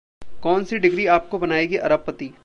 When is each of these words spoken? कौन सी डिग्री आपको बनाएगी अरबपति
कौन 0.43 0.63
सी 0.63 0.77
डिग्री 0.77 1.05
आपको 1.07 1.39
बनाएगी 1.39 1.77
अरबपति 1.77 2.31